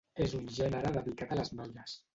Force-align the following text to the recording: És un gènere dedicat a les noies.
És 0.25 0.31
un 0.37 0.47
gènere 0.55 0.95
dedicat 0.97 1.37
a 1.37 1.41
les 1.43 1.57
noies. 1.61 1.99